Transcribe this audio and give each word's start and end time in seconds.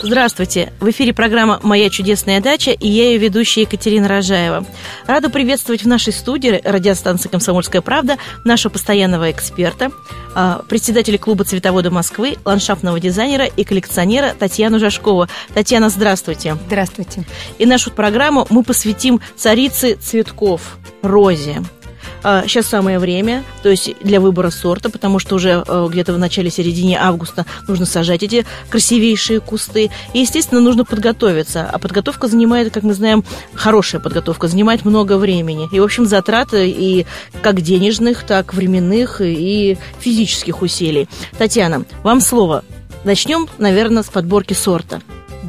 Здравствуйте! 0.00 0.72
В 0.80 0.90
эфире 0.90 1.12
программа 1.12 1.60
«Моя 1.62 1.88
чудесная 1.88 2.40
дача» 2.40 2.72
и 2.72 2.88
я 2.88 3.10
ее 3.10 3.18
ведущая 3.18 3.62
Екатерина 3.62 4.08
Рожаева. 4.08 4.66
Рада 5.06 5.30
приветствовать 5.30 5.82
в 5.82 5.88
нашей 5.88 6.12
студии 6.12 6.60
радиостанции 6.64 7.28
«Комсомольская 7.28 7.80
правда» 7.80 8.18
нашего 8.44 8.72
постоянного 8.72 9.30
эксперта, 9.30 9.90
а, 10.34 10.62
председателя 10.68 11.16
клуба 11.18 11.44
цветовода 11.44 11.90
Москвы, 11.90 12.36
ландшафтного 12.44 13.00
дизайнера 13.00 13.46
и 13.46 13.64
коллекционера 13.64 14.34
Татьяну 14.38 14.78
Жашкову. 14.78 15.28
Татьяна, 15.54 15.88
здравствуйте! 15.88 16.56
Здравствуйте! 16.66 17.24
И 17.58 17.64
нашу 17.64 17.90
программу 17.90 18.46
мы 18.50 18.62
посвятим 18.62 19.20
царице 19.36 19.94
цветков, 19.94 20.76
розе. 21.02 21.62
Сейчас 22.24 22.64
а, 22.66 22.68
самое 22.70 22.98
время, 22.98 23.44
то 23.62 23.68
есть 23.68 23.94
для 24.00 24.18
выбора 24.18 24.48
сорта, 24.48 24.88
потому 24.88 25.18
что 25.18 25.34
уже 25.34 25.62
э, 25.66 25.88
где-то 25.90 26.14
в 26.14 26.18
начале-середине 26.18 26.98
августа 26.98 27.44
нужно 27.68 27.84
сажать 27.84 28.22
эти 28.22 28.46
красивейшие 28.70 29.40
кусты. 29.40 29.90
И, 30.14 30.20
естественно, 30.20 30.62
нужно 30.62 30.86
подготовиться. 30.86 31.68
А 31.70 31.78
подготовка 31.78 32.26
занимает, 32.26 32.72
как 32.72 32.82
мы 32.82 32.94
знаем, 32.94 33.24
хорошая 33.52 34.00
подготовка, 34.00 34.48
занимает 34.48 34.86
много 34.86 35.18
времени. 35.18 35.68
И, 35.70 35.78
в 35.80 35.84
общем, 35.84 36.06
затраты 36.06 36.70
и 36.70 37.04
как 37.42 37.60
денежных, 37.60 38.24
так 38.24 38.54
временных 38.54 39.20
и 39.20 39.76
физических 40.00 40.62
усилий. 40.62 41.10
Татьяна, 41.36 41.84
вам 42.02 42.22
слово. 42.22 42.64
Начнем, 43.04 43.48
наверное, 43.58 44.02
с 44.02 44.08
подборки 44.08 44.54
сорта. 44.54 45.02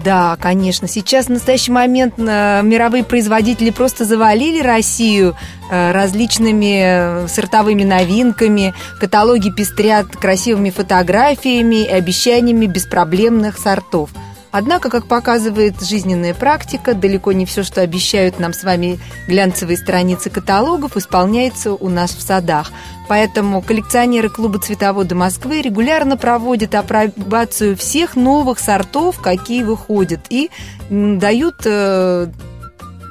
Да, 0.05 0.37
конечно. 0.39 0.87
Сейчас 0.87 1.25
в 1.25 1.29
настоящий 1.29 1.71
момент 1.71 2.13
э, 2.17 2.61
мировые 2.61 3.03
производители 3.03 3.71
просто 3.71 4.05
завалили 4.05 4.61
Россию 4.61 5.35
э, 5.71 5.91
различными 5.91 7.27
сортовыми 7.27 7.83
новинками. 7.83 8.75
Каталоги 8.99 9.49
пестрят 9.49 10.05
красивыми 10.15 10.69
фотографиями 10.69 11.85
и 11.85 11.87
обещаниями 11.87 12.67
беспроблемных 12.67 13.57
сортов– 13.57 14.11
Однако, 14.57 14.89
как 14.89 15.07
показывает 15.07 15.81
жизненная 15.81 16.33
практика, 16.33 16.93
далеко 16.93 17.33
не 17.33 17.45
все, 17.45 17.61
что 17.61 17.81
обещают 17.81 18.39
нам 18.39 18.53
с 18.53 18.63
вами 18.63 18.99
глянцевые 19.27 19.75
страницы 19.75 20.29
каталогов, 20.29 20.95
исполняется 20.95 21.73
у 21.73 21.89
нас 21.89 22.11
в 22.11 22.21
садах. 22.21 22.71
Поэтому 23.09 23.61
коллекционеры 23.61 24.29
клуба 24.29 24.59
«Цветоводы 24.59 25.13
Москвы» 25.13 25.61
регулярно 25.61 26.15
проводят 26.15 26.73
апробацию 26.73 27.75
всех 27.75 28.15
новых 28.15 28.59
сортов, 28.59 29.19
какие 29.19 29.61
выходят, 29.61 30.21
и 30.29 30.49
дают 30.89 31.55
э, 31.65 32.27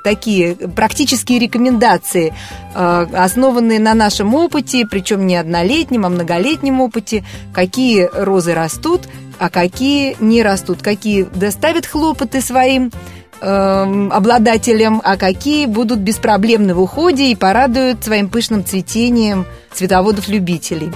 такие 0.04 0.54
практические 0.54 1.40
рекомендации, 1.40 2.32
э, 2.74 3.06
основанные 3.12 3.80
на 3.80 3.92
нашем 3.92 4.34
опыте, 4.34 4.86
причем 4.90 5.26
не 5.26 5.36
однолетнем, 5.36 6.06
а 6.06 6.08
многолетнем 6.08 6.80
опыте, 6.80 7.22
какие 7.52 8.08
розы 8.12 8.54
растут, 8.54 9.02
а 9.38 9.50
какие 9.50 10.16
не 10.20 10.42
растут, 10.42 10.82
какие 10.82 11.24
доставят 11.24 11.86
хлопоты 11.86 12.40
своим 12.40 12.92
э, 13.40 14.08
обладателям, 14.10 15.00
а 15.04 15.16
какие 15.16 15.66
будут 15.66 16.00
беспроблемны 16.00 16.74
в 16.74 16.80
уходе 16.80 17.30
и 17.30 17.36
порадуют 17.36 18.04
своим 18.04 18.28
пышным 18.28 18.64
цветением 18.64 19.46
цветоводов-любителей. 19.72 20.92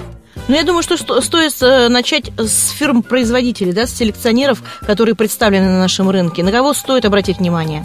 Ну, 0.47 0.55
я 0.55 0.63
думаю, 0.63 0.83
что 0.83 0.97
стоит 1.21 1.53
э, 1.61 1.89
начать 1.89 2.31
с 2.39 2.71
фирм-производителей, 2.71 3.73
да, 3.73 3.87
с 3.87 3.95
селекционеров, 3.95 4.63
которые 4.87 5.15
представлены 5.15 5.67
на 5.67 5.79
нашем 5.81 6.09
рынке. 6.09 6.43
На 6.43 6.53
кого 6.53 6.73
стоит 6.73 7.05
обратить 7.05 7.39
внимание? 7.39 7.85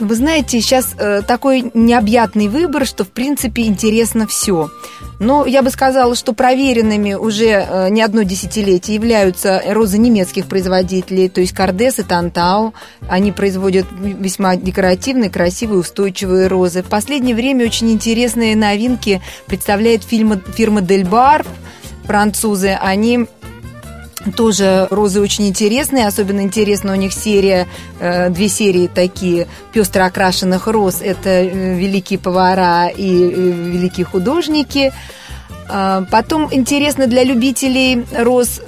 Вы 0.00 0.14
знаете, 0.14 0.60
сейчас 0.60 0.94
э, 0.98 1.20
такой 1.22 1.70
необъятный 1.74 2.48
выбор, 2.48 2.86
что, 2.86 3.04
в 3.04 3.10
принципе, 3.10 3.64
интересно 3.66 4.26
все. 4.26 4.70
Но 5.20 5.44
я 5.44 5.62
бы 5.62 5.70
сказала, 5.70 6.16
что 6.16 6.32
проверенными 6.32 7.14
уже 7.14 7.46
э, 7.46 7.88
не 7.90 8.00
одно 8.02 8.22
десятилетие 8.22 8.94
являются 8.94 9.62
розы 9.66 9.98
немецких 9.98 10.46
производителей, 10.46 11.28
то 11.28 11.42
есть 11.42 11.52
Кардес 11.52 11.98
и 11.98 12.02
Тантау. 12.02 12.72
Они 13.08 13.32
производят 13.32 13.86
весьма 14.00 14.56
декоративные, 14.56 15.30
красивые, 15.30 15.80
устойчивые 15.80 16.46
розы. 16.46 16.82
В 16.82 16.88
последнее 16.88 17.36
время 17.36 17.66
очень 17.66 17.92
интересные 17.92 18.56
новинки 18.56 19.20
представляет 19.46 20.04
фирма, 20.04 20.40
фирма 20.56 20.80
Дельбар, 20.80 21.44
французы. 22.04 22.78
Они 22.80 23.26
тоже 24.36 24.86
розы 24.90 25.20
очень 25.20 25.48
интересные, 25.48 26.06
особенно 26.06 26.40
интересна 26.40 26.92
у 26.92 26.96
них 26.96 27.12
серия, 27.12 27.66
э, 28.00 28.30
две 28.30 28.48
серии 28.48 28.86
такие 28.86 29.46
пестро 29.72 30.04
окрашенных 30.04 30.66
роз. 30.66 31.00
Это 31.00 31.28
э, 31.28 31.74
великие 31.74 32.18
повара 32.18 32.88
и 32.88 33.10
э, 33.10 33.30
великие 33.34 34.06
художники. 34.06 34.92
А, 35.68 36.04
потом 36.10 36.48
интересно 36.50 37.06
для 37.06 37.22
любителей 37.22 38.04
роз 38.16 38.60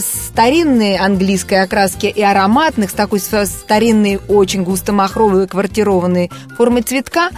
старинной 0.00 0.96
английской 0.96 1.62
окраски 1.62 2.06
и 2.06 2.22
ароматных, 2.22 2.90
с 2.90 2.92
такой 2.92 3.20
старинной, 3.20 4.20
очень 4.28 4.62
густо-махровой 4.62 5.48
квартированной 5.48 6.30
формой 6.56 6.82
цветка. 6.82 7.30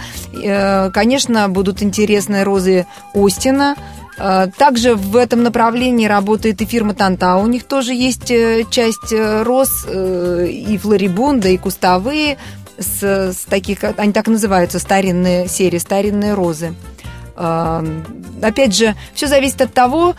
Конечно, 0.93 1.47
будут 1.47 1.81
интересны 1.81 2.43
розы 2.43 2.85
Остина, 3.13 3.77
также 4.17 4.95
в 4.95 5.15
этом 5.15 5.43
направлении 5.43 6.07
работает 6.07 6.61
и 6.61 6.65
фирма 6.65 6.93
Танта. 6.93 7.35
У 7.35 7.47
них 7.47 7.63
тоже 7.63 7.93
есть 7.93 8.31
э, 8.31 8.63
часть 8.69 9.11
э, 9.11 9.43
роз 9.43 9.85
э, 9.87 10.47
и 10.49 10.77
флорибунда, 10.77 11.49
и 11.49 11.57
кустовые, 11.57 12.37
с, 12.77 13.03
с 13.03 13.45
таких, 13.49 13.83
они 13.83 14.13
так 14.13 14.27
называются, 14.27 14.79
старинные 14.79 15.47
серии, 15.47 15.77
старинные 15.77 16.33
розы. 16.33 16.73
А, 17.35 17.83
опять 18.41 18.75
же, 18.75 18.95
все 19.13 19.27
зависит 19.27 19.61
от 19.61 19.73
того, 19.73 20.15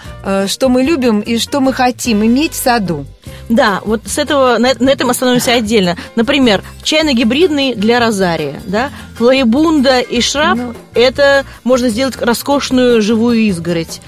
что 0.46 0.68
мы 0.68 0.82
любим 0.82 1.20
и 1.20 1.38
что 1.38 1.60
мы 1.60 1.72
хотим 1.72 2.24
иметь 2.24 2.52
в 2.52 2.56
саду. 2.56 3.06
Да, 3.48 3.80
вот 3.84 4.02
с 4.06 4.18
этого, 4.18 4.58
на, 4.58 4.72
на 4.78 4.90
этом 4.90 5.10
остановимся 5.10 5.52
отдельно. 5.52 5.96
Например, 6.16 6.64
чайно-гибридный 6.82 7.74
для 7.74 8.00
розария, 8.00 8.60
да, 8.66 8.90
флорибунда 9.16 10.00
и 10.00 10.20
шраб, 10.20 10.56
ну, 10.56 10.74
это 10.94 11.44
можно 11.62 11.88
сделать 11.88 12.16
роскошную 12.16 13.00
живую 13.00 13.38
изгородь. 13.42 14.00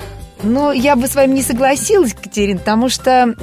Ну, 0.42 0.70
я 0.70 0.94
бы 0.94 1.08
с 1.08 1.16
вами 1.16 1.34
не 1.34 1.42
согласилась, 1.42 2.14
Катерина, 2.14 2.60
потому 2.60 2.88
что 2.88 3.34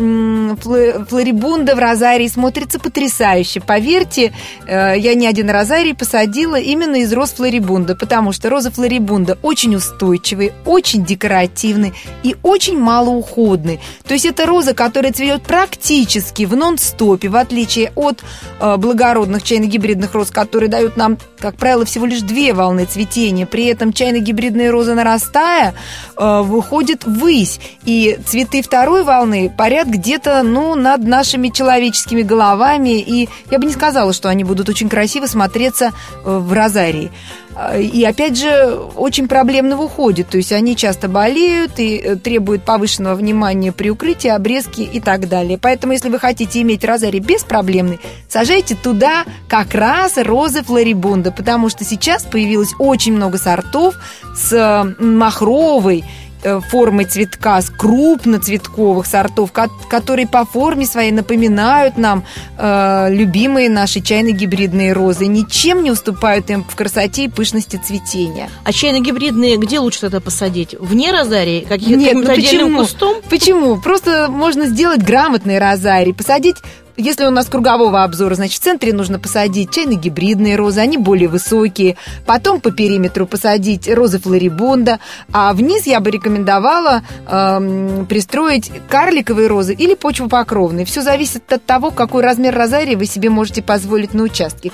флорибунда 1.09 1.75
в 1.75 1.79
розарии 1.79 2.27
смотрится 2.27 2.79
потрясающе. 2.79 3.59
Поверьте, 3.59 4.33
э, 4.65 4.95
я 4.97 5.13
не 5.13 5.27
один 5.27 5.49
розарий 5.49 5.93
посадила 5.93 6.55
именно 6.55 6.95
из 6.95 7.11
роз 7.11 7.33
флорибунда, 7.33 7.95
потому 7.95 8.31
что 8.31 8.49
роза 8.49 8.71
флорибунда 8.71 9.37
очень 9.41 9.75
устойчивый, 9.75 10.53
очень 10.63 11.03
декоративный 11.03 11.93
и 12.23 12.37
очень 12.43 12.79
малоуходный. 12.79 13.81
То 14.07 14.13
есть 14.13 14.25
это 14.25 14.45
роза, 14.45 14.73
которая 14.73 15.11
цветет 15.11 15.43
практически 15.43 16.45
в 16.45 16.55
нон-стопе, 16.55 17.27
в 17.27 17.35
отличие 17.35 17.91
от 17.95 18.23
э, 18.61 18.77
благородных 18.77 19.43
чайно-гибридных 19.43 20.13
роз, 20.13 20.31
которые 20.31 20.69
дают 20.69 20.95
нам, 20.95 21.17
как 21.39 21.57
правило, 21.57 21.83
всего 21.83 22.05
лишь 22.05 22.21
две 22.21 22.53
волны 22.53 22.85
цветения. 22.85 23.45
При 23.45 23.65
этом 23.65 23.91
чайно-гибридные 23.91 24.69
розы, 24.69 24.93
нарастая, 24.93 25.73
э, 26.17 26.41
выходят 26.41 26.84
уходит 26.85 27.03
ввысь, 27.05 27.59
и 27.85 28.19
цветы 28.27 28.61
второй 28.61 29.03
волны 29.03 29.51
парят 29.55 29.87
где-то, 29.87 30.43
ну, 30.43 30.75
над 30.75 31.03
нашими 31.03 31.49
человеческими 31.49 32.21
головами, 32.21 32.99
и 32.99 33.27
я 33.49 33.59
бы 33.59 33.65
не 33.65 33.73
сказала, 33.73 34.13
что 34.13 34.29
они 34.29 34.43
будут 34.43 34.69
очень 34.69 34.89
красиво 34.89 35.25
смотреться 35.25 35.91
э, 36.23 36.37
в 36.37 36.53
розарии. 36.53 37.11
А, 37.55 37.77
и 37.77 38.03
опять 38.03 38.37
же, 38.37 38.77
очень 38.95 39.27
проблемно 39.27 39.77
в 39.77 39.81
уходе, 39.81 40.23
то 40.23 40.37
есть 40.37 40.51
они 40.51 40.75
часто 40.75 41.07
болеют 41.07 41.79
и 41.79 41.97
э, 41.97 42.15
требуют 42.17 42.63
повышенного 42.63 43.15
внимания 43.15 43.71
при 43.71 43.89
укрытии, 43.89 44.29
обрезке 44.29 44.83
и 44.83 44.99
так 44.99 45.27
далее. 45.27 45.57
Поэтому, 45.57 45.93
если 45.93 46.09
вы 46.09 46.19
хотите 46.19 46.61
иметь 46.61 46.83
розарий 46.83 47.19
беспроблемный, 47.19 47.99
сажайте 48.29 48.75
туда 48.75 49.23
как 49.47 49.73
раз 49.73 50.17
розы 50.17 50.63
флорибунда, 50.63 51.31
потому 51.31 51.69
что 51.69 51.83
сейчас 51.83 52.23
появилось 52.23 52.73
очень 52.77 53.13
много 53.13 53.37
сортов 53.37 53.95
с 54.35 54.95
махровой, 54.99 56.03
Э, 56.45 56.59
формы 56.59 57.05
цветка, 57.05 57.59
с 57.59 57.71
крупноцветковых 57.71 59.07
сортов, 59.07 59.51
которые 59.51 60.27
по 60.27 60.45
форме 60.45 60.85
своей 60.85 61.11
напоминают 61.11 61.97
нам 61.97 62.23
э, 62.59 63.07
любимые 63.09 63.67
наши 63.67 63.99
чайно-гибридные 63.99 64.93
розы, 64.93 65.25
ничем 65.25 65.81
не 65.81 65.89
уступают 65.89 66.51
им 66.51 66.63
в 66.63 66.75
красоте 66.75 67.23
и 67.23 67.29
пышности 67.29 67.77
цветения. 67.83 68.47
А 68.63 68.71
чайно-гибридные 68.71 69.57
где 69.57 69.79
лучше 69.79 70.01
тогда 70.01 70.19
посадить? 70.19 70.75
Вне 70.79 71.11
розарии? 71.11 71.65
Каких-то 71.67 71.95
Нет, 71.95 72.13
ну 72.13 72.23
почему? 72.23 72.79
кустом? 72.81 73.15
Почему? 73.27 73.81
Просто 73.81 74.27
можно 74.29 74.67
сделать 74.67 75.01
грамотный 75.01 75.57
розарий, 75.57 76.13
посадить 76.13 76.57
если 76.97 77.25
у 77.25 77.31
нас 77.31 77.47
кругового 77.47 78.03
обзора, 78.03 78.35
значит, 78.35 78.61
в 78.61 78.63
центре 78.63 78.93
нужно 78.93 79.19
посадить 79.19 79.71
чайно-гибридные 79.71 80.55
розы, 80.55 80.79
они 80.79 80.97
более 80.97 81.27
высокие. 81.27 81.97
Потом 82.25 82.61
по 82.61 82.71
периметру 82.71 83.27
посадить 83.27 83.89
розы 83.91 84.19
флорибунда. 84.19 84.99
А 85.31 85.53
вниз 85.53 85.85
я 85.85 85.99
бы 85.99 86.11
рекомендовала 86.11 87.03
э, 87.27 88.05
пристроить 88.07 88.71
карликовые 88.89 89.47
розы 89.47 89.73
или 89.73 89.95
почвопокровные. 89.95 90.85
Все 90.85 91.01
зависит 91.01 91.51
от 91.51 91.65
того, 91.65 91.91
какой 91.91 92.23
размер 92.23 92.55
розария 92.55 92.97
вы 92.97 93.05
себе 93.05 93.29
можете 93.29 93.61
позволить 93.61 94.13
на 94.13 94.23
участке. 94.23 94.71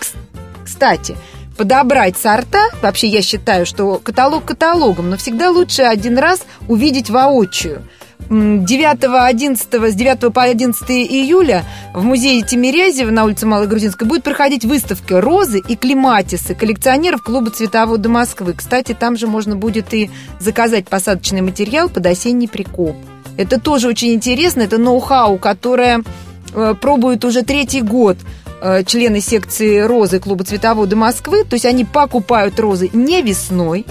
Кстати, 0.63 1.15
подобрать 1.57 2.17
сорта, 2.17 2.69
вообще 2.81 3.07
я 3.07 3.21
считаю, 3.21 3.65
что 3.65 3.99
каталог 4.03 4.45
каталогом, 4.45 5.09
но 5.09 5.17
всегда 5.17 5.49
лучше 5.49 5.83
один 5.83 6.17
раз 6.17 6.43
увидеть 6.67 7.09
воочию. 7.09 7.83
9, 8.29 9.03
11, 9.03 9.73
с 9.73 9.95
9 9.95 10.33
по 10.33 10.43
11 10.43 10.89
июля 10.89 11.63
в 11.93 12.03
музее 12.03 12.41
Тимирязева 12.43 13.11
на 13.11 13.25
улице 13.25 13.45
Малой 13.45 13.67
Грузинской 13.67 14.07
будет 14.07 14.23
проходить 14.23 14.63
выставка 14.65 15.19
«Розы» 15.19 15.59
и 15.59 15.75
«Климатисы» 15.75 16.55
коллекционеров 16.55 17.23
клуба 17.23 17.51
«Цветовода 17.51 18.07
Москвы». 18.09 18.53
Кстати, 18.53 18.93
там 18.93 19.17
же 19.17 19.27
можно 19.27 19.55
будет 19.55 19.93
и 19.93 20.09
заказать 20.39 20.87
посадочный 20.87 21.41
материал 21.41 21.89
под 21.89 22.05
осенний 22.05 22.47
прикоп. 22.47 22.95
Это 23.37 23.59
тоже 23.59 23.87
очень 23.87 24.13
интересно, 24.13 24.61
это 24.61 24.77
ноу-хау, 24.77 25.37
которое 25.37 26.03
э, 26.53 26.75
пробуют 26.79 27.25
уже 27.25 27.41
третий 27.41 27.81
год 27.81 28.17
э, 28.61 28.83
члены 28.85 29.19
секции 29.19 29.79
розы 29.79 30.19
клуба 30.19 30.43
«Цветовода 30.43 30.95
Москвы». 30.95 31.43
То 31.43 31.55
есть 31.55 31.65
они 31.65 31.85
покупают 31.85 32.59
розы 32.59 32.89
не 32.93 33.21
весной, 33.21 33.85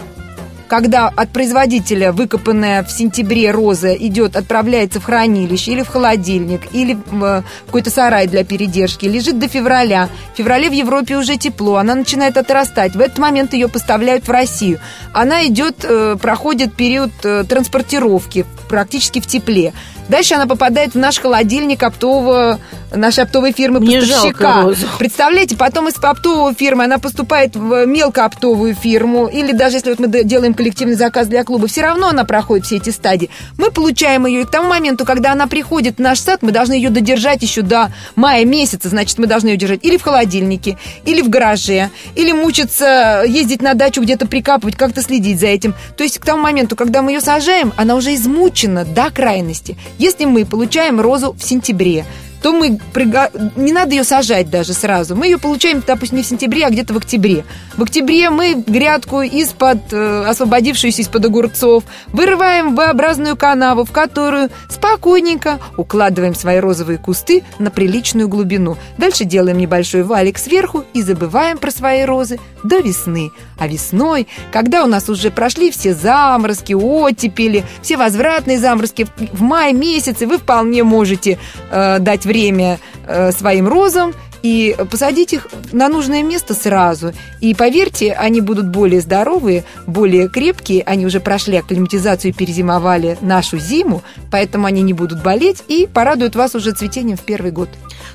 когда 0.70 1.08
от 1.08 1.30
производителя 1.30 2.12
выкопанная 2.12 2.84
в 2.84 2.92
сентябре 2.92 3.50
роза 3.50 3.92
идет, 3.92 4.36
отправляется 4.36 5.00
в 5.00 5.04
хранилище 5.04 5.72
или 5.72 5.82
в 5.82 5.88
холодильник, 5.88 6.60
или 6.72 6.96
в 7.06 7.24
э, 7.24 7.42
какой-то 7.66 7.90
сарай 7.90 8.28
для 8.28 8.44
передержки, 8.44 9.04
лежит 9.06 9.40
до 9.40 9.48
февраля. 9.48 10.08
В 10.32 10.36
феврале 10.36 10.70
в 10.70 10.72
Европе 10.72 11.16
уже 11.16 11.36
тепло, 11.36 11.74
она 11.74 11.96
начинает 11.96 12.36
отрастать. 12.36 12.94
В 12.94 13.00
этот 13.00 13.18
момент 13.18 13.52
ее 13.52 13.66
поставляют 13.66 14.28
в 14.28 14.30
Россию. 14.30 14.78
Она 15.12 15.44
идет, 15.44 15.78
э, 15.82 16.16
проходит 16.22 16.72
период 16.74 17.10
э, 17.24 17.42
транспортировки 17.48 18.46
практически 18.68 19.20
в 19.20 19.26
тепле. 19.26 19.72
Дальше 20.10 20.34
она 20.34 20.46
попадает 20.46 20.94
в 20.94 20.98
наш 20.98 21.20
холодильник 21.20 21.84
оптового, 21.84 22.58
нашей 22.92 23.22
оптовой 23.22 23.52
фирмы 23.52 23.78
Мне 23.78 24.00
поставщика. 24.00 24.68
Представляете, 24.98 25.56
потом 25.56 25.88
из 25.88 25.94
оптовой 26.02 26.52
фирмы 26.54 26.84
она 26.84 26.98
поступает 26.98 27.54
в 27.54 27.86
мелкооптовую 27.86 28.74
фирму, 28.74 29.28
или 29.28 29.52
даже 29.52 29.76
если 29.76 29.90
вот 29.90 30.00
мы 30.00 30.24
делаем 30.24 30.54
коллективный 30.60 30.94
заказ 30.94 31.26
для 31.26 31.42
клуба, 31.42 31.68
все 31.68 31.80
равно 31.80 32.08
она 32.08 32.24
проходит 32.24 32.66
все 32.66 32.76
эти 32.76 32.90
стадии. 32.90 33.30
Мы 33.56 33.70
получаем 33.70 34.26
ее, 34.26 34.42
и 34.42 34.44
к 34.44 34.50
тому 34.50 34.68
моменту, 34.68 35.06
когда 35.06 35.32
она 35.32 35.46
приходит 35.46 35.96
в 35.96 36.00
наш 36.00 36.20
сад, 36.20 36.42
мы 36.42 36.52
должны 36.52 36.74
ее 36.74 36.90
додержать 36.90 37.40
еще 37.40 37.62
до 37.62 37.90
мая 38.14 38.44
месяца, 38.44 38.90
значит, 38.90 39.16
мы 39.16 39.26
должны 39.26 39.48
ее 39.48 39.56
держать 39.56 39.82
или 39.82 39.96
в 39.96 40.02
холодильнике, 40.02 40.76
или 41.06 41.22
в 41.22 41.30
гараже, 41.30 41.88
или 42.14 42.32
мучиться, 42.32 43.24
ездить 43.26 43.62
на 43.62 43.72
дачу 43.72 44.02
где-то 44.02 44.26
прикапывать, 44.26 44.76
как-то 44.76 45.00
следить 45.00 45.40
за 45.40 45.46
этим. 45.46 45.74
То 45.96 46.04
есть 46.04 46.18
к 46.18 46.26
тому 46.26 46.42
моменту, 46.42 46.76
когда 46.76 47.00
мы 47.00 47.12
ее 47.12 47.22
сажаем, 47.22 47.72
она 47.78 47.94
уже 47.94 48.14
измучена 48.14 48.84
до 48.84 49.10
крайности. 49.10 49.78
Если 49.96 50.26
мы 50.26 50.44
получаем 50.44 51.00
розу 51.00 51.32
в 51.32 51.42
сентябре, 51.42 52.04
то 52.42 52.52
мы 52.52 52.78
прига... 52.92 53.30
не 53.56 53.72
надо 53.72 53.94
ее 53.94 54.04
сажать 54.04 54.50
даже 54.50 54.72
сразу. 54.72 55.14
Мы 55.14 55.26
ее 55.26 55.38
получаем, 55.38 55.82
допустим, 55.86 56.18
не 56.18 56.22
в 56.22 56.26
сентябре, 56.26 56.66
а 56.66 56.70
где-то 56.70 56.94
в 56.94 56.96
октябре. 56.96 57.44
В 57.76 57.82
октябре 57.82 58.30
мы 58.30 58.54
грядку 58.66 59.22
из-под 59.22 59.92
э, 59.92 60.24
освободившуюся 60.26 61.02
из-под 61.02 61.26
огурцов 61.26 61.84
вырываем 62.08 62.74
в 62.74 62.76
V-образную 62.76 63.36
канаву, 63.36 63.84
в 63.84 63.92
которую 63.92 64.50
спокойненько 64.68 65.58
укладываем 65.76 66.34
свои 66.34 66.58
розовые 66.58 66.98
кусты 66.98 67.42
на 67.58 67.70
приличную 67.70 68.28
глубину. 68.28 68.76
Дальше 68.98 69.24
делаем 69.24 69.58
небольшой 69.58 70.02
валик 70.02 70.38
сверху 70.38 70.84
и 70.94 71.02
забываем 71.02 71.58
про 71.58 71.70
свои 71.70 72.04
розы 72.04 72.38
до 72.62 72.78
весны. 72.78 73.30
А 73.58 73.66
весной, 73.66 74.26
когда 74.52 74.84
у 74.84 74.86
нас 74.86 75.08
уже 75.08 75.30
прошли 75.30 75.70
все 75.70 75.94
заморозки, 75.94 76.72
оттепели, 76.72 77.64
все 77.82 77.96
возвратные 77.96 78.58
заморозки, 78.58 79.06
в 79.32 79.42
мае 79.42 79.72
месяце 79.72 80.26
вы 80.26 80.38
вполне 80.38 80.82
можете 80.82 81.38
э, 81.70 81.98
дать 81.98 82.26
время 82.30 82.78
э, 83.08 83.32
своим 83.32 83.66
розам 83.66 84.14
и 84.42 84.76
посадить 84.90 85.32
их 85.32 85.48
на 85.72 85.88
нужное 85.88 86.22
место 86.22 86.54
сразу. 86.54 87.12
И 87.40 87.54
поверьте, 87.54 88.12
они 88.12 88.40
будут 88.40 88.68
более 88.68 89.00
здоровые, 89.00 89.64
более 89.86 90.28
крепкие, 90.28 90.82
они 90.84 91.06
уже 91.06 91.20
прошли 91.20 91.56
акклиматизацию 91.56 92.30
и 92.30 92.34
перезимовали 92.34 93.18
нашу 93.20 93.58
зиму, 93.58 94.02
поэтому 94.30 94.66
они 94.66 94.82
не 94.82 94.92
будут 94.92 95.22
болеть 95.22 95.62
и 95.68 95.88
порадуют 95.92 96.36
вас 96.36 96.54
уже 96.54 96.72
цветением 96.72 97.16
в 97.16 97.22
первый 97.22 97.50
год. 97.50 97.68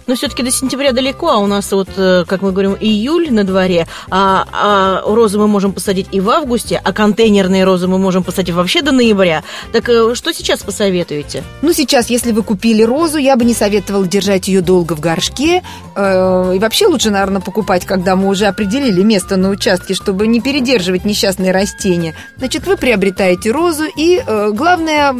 Но 0.07 0.15
все-таки 0.15 0.43
до 0.43 0.51
сентября 0.51 0.91
далеко, 0.91 1.29
а 1.29 1.37
у 1.37 1.47
нас 1.47 1.71
вот, 1.71 1.89
э, 1.97 2.25
как 2.27 2.41
мы 2.41 2.51
говорим, 2.51 2.77
июль 2.79 3.31
на 3.31 3.43
дворе, 3.43 3.87
а, 4.09 4.45
а 4.51 5.01
розы 5.05 5.39
мы 5.39 5.47
можем 5.47 5.73
посадить 5.73 6.07
и 6.11 6.19
в 6.19 6.29
августе, 6.29 6.79
а 6.83 6.93
контейнерные 6.93 7.63
розы 7.63 7.87
мы 7.87 7.97
можем 7.97 8.23
посадить 8.23 8.53
вообще 8.53 8.81
до 8.81 8.91
ноября. 8.91 9.43
Так 9.71 9.89
э, 9.89 10.13
что 10.13 10.31
сейчас 10.33 10.61
посоветуете? 10.61 11.43
Ну, 11.61 11.73
сейчас, 11.73 12.09
если 12.09 12.31
вы 12.31 12.43
купили 12.43 12.83
розу, 12.83 13.17
я 13.17 13.35
бы 13.35 13.45
не 13.45 13.53
советовала 13.53 14.05
держать 14.05 14.47
ее 14.47 14.61
долго 14.61 14.93
в 14.95 14.99
горшке. 14.99 15.63
Э, 15.95 16.14
и 16.53 16.59
вообще 16.59 16.87
лучше, 16.87 17.11
наверное, 17.11 17.41
покупать, 17.41 17.85
когда 17.85 18.15
мы 18.15 18.27
уже 18.27 18.45
определили 18.45 19.01
место 19.01 19.37
на 19.37 19.49
участке, 19.49 19.93
чтобы 19.93 20.27
не 20.27 20.41
передерживать 20.41 21.05
несчастные 21.05 21.51
растения. 21.51 22.13
Значит, 22.37 22.67
вы 22.67 22.77
приобретаете 22.77 23.51
розу, 23.51 23.85
и 23.97 24.21
главное 24.53 25.13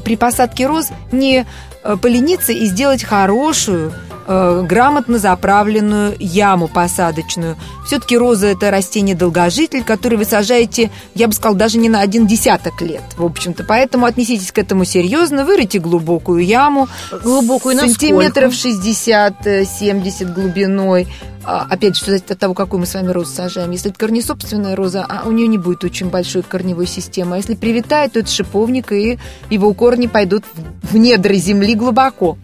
при 0.00 0.16
посадке 0.16 0.66
роз 0.66 0.88
не 1.10 1.46
Э, 1.84 1.96
полениться 2.00 2.52
и 2.52 2.66
сделать 2.66 3.02
хорошую, 3.02 3.92
э, 4.26 4.62
грамотно 4.68 5.18
заправленную 5.18 6.14
яму 6.18 6.68
посадочную. 6.68 7.56
Все-таки 7.86 8.16
роза– 8.16 8.46
это 8.48 8.70
растение-долгожитель, 8.70 9.84
который 9.84 10.18
вы 10.18 10.24
сажаете, 10.24 10.90
я 11.14 11.28
бы 11.28 11.34
сказала, 11.34 11.56
даже 11.56 11.78
не 11.78 11.88
на 11.88 12.00
один 12.00 12.26
десяток 12.26 12.80
лет, 12.80 13.02
в 13.16 13.24
общем-то. 13.24 13.64
Поэтому 13.64 14.06
отнеситесь 14.06 14.52
к 14.52 14.58
этому 14.58 14.84
серьезно, 14.84 15.44
вырыйте 15.44 15.78
глубокую 15.78 16.44
яму. 16.44 16.88
Глубокую 17.22 17.76
Сантиметров 17.76 18.52
60-70 18.52 20.32
глубиной. 20.32 21.08
А, 21.44 21.66
опять 21.68 21.96
же, 21.96 22.04
зависит 22.04 22.30
от 22.30 22.38
того, 22.38 22.54
какую 22.54 22.80
мы 22.80 22.86
с 22.86 22.94
вами 22.94 23.10
розу 23.10 23.32
сажаем. 23.32 23.70
Если 23.72 23.90
это 23.90 23.98
корнесобственная 23.98 24.76
роза, 24.76 25.04
а 25.08 25.26
у 25.26 25.32
нее 25.32 25.48
не 25.48 25.58
будет 25.58 25.82
очень 25.82 26.08
большой 26.08 26.42
корневой 26.42 26.86
системы. 26.86 27.34
А 27.34 27.38
если 27.38 27.54
привитает, 27.54 28.12
то 28.12 28.20
это 28.20 28.30
шиповник, 28.30 28.92
и 28.92 29.18
его 29.50 29.74
корни 29.74 30.06
пойдут 30.06 30.44
в 30.82 30.96
недра 30.96 31.34
земли 31.34 31.74
глубоко. 31.74 32.38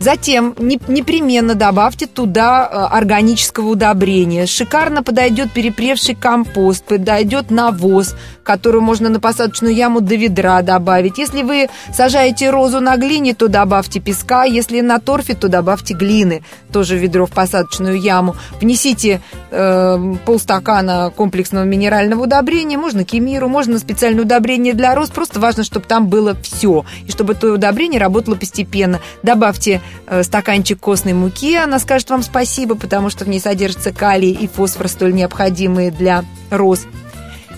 Затем 0.00 0.54
непременно 0.58 1.54
добавьте 1.54 2.06
туда 2.06 2.66
э, 2.66 2.96
органического 2.96 3.68
удобрения. 3.68 4.46
Шикарно 4.46 5.02
подойдет 5.02 5.52
перепревший 5.52 6.14
компост, 6.14 6.84
подойдет 6.84 7.50
навоз, 7.50 8.14
который 8.42 8.80
можно 8.80 9.10
на 9.10 9.20
посадочную 9.20 9.74
яму 9.74 10.00
до 10.00 10.14
ведра 10.14 10.62
добавить. 10.62 11.18
Если 11.18 11.42
вы 11.42 11.68
сажаете 11.92 12.48
розу 12.48 12.80
на 12.80 12.96
глине, 12.96 13.34
то 13.34 13.48
добавьте 13.48 14.00
песка. 14.00 14.44
Если 14.44 14.80
на 14.80 15.00
торфе, 15.00 15.34
то 15.34 15.48
добавьте 15.48 15.92
глины, 15.92 16.42
тоже 16.72 16.96
ведро 16.96 17.26
в 17.26 17.32
посадочную 17.32 18.00
яму. 18.00 18.36
Внесите 18.58 19.20
э, 19.50 20.14
полстакана 20.24 21.12
комплексного 21.14 21.64
минерального 21.64 22.22
удобрения, 22.22 22.78
можно 22.78 23.04
кемиру, 23.04 23.48
можно 23.48 23.78
специальное 23.78 24.24
удобрение 24.24 24.72
для 24.72 24.94
роз. 24.94 25.10
Просто 25.10 25.40
важно, 25.40 25.62
чтобы 25.62 25.84
там 25.84 26.08
было 26.08 26.34
все, 26.42 26.86
и 27.06 27.10
чтобы 27.10 27.34
это 27.34 27.52
удобрение 27.52 28.00
работало 28.00 28.34
постепенно. 28.34 28.98
Добавьте 29.22 29.82
стаканчик 30.22 30.80
костной 30.80 31.12
муки, 31.12 31.54
она 31.54 31.78
скажет 31.78 32.10
вам 32.10 32.22
спасибо, 32.22 32.74
потому 32.74 33.10
что 33.10 33.24
в 33.24 33.28
ней 33.28 33.40
содержится 33.40 33.92
калий 33.92 34.32
и 34.32 34.46
фосфор, 34.48 34.88
столь 34.88 35.14
необходимые 35.14 35.90
для 35.90 36.24
роз. 36.50 36.86